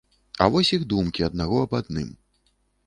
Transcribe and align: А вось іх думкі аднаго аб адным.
А 0.45 0.47
вось 0.55 0.71
іх 0.79 0.87
думкі 0.93 1.27
аднаго 1.29 1.63
аб 1.69 1.79
адным. 1.83 2.09